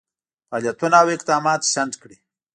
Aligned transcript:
فعالیتونه 0.49 0.95
او 1.01 1.07
اقدامات 1.15 1.61
شنډ 1.73 1.93
کړي. 2.01 2.17